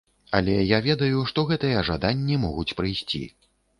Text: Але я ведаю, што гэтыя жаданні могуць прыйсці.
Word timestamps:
Але 0.37 0.53
я 0.53 0.77
ведаю, 0.85 1.19
што 1.31 1.43
гэтыя 1.51 1.83
жаданні 1.91 2.39
могуць 2.47 2.75
прыйсці. 2.81 3.23